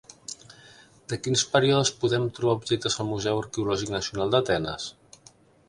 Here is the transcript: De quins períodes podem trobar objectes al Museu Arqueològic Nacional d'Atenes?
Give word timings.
De 1.13 1.19
quins 1.27 1.43
períodes 1.57 1.91
podem 2.05 2.25
trobar 2.39 2.57
objectes 2.61 2.97
al 3.05 3.09
Museu 3.13 3.45
Arqueològic 3.45 3.95
Nacional 3.99 4.35
d'Atenes? 4.35 4.91